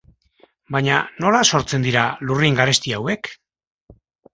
[0.75, 0.95] Baina
[1.25, 3.35] nola sortzen dira lurrin garesti hauek?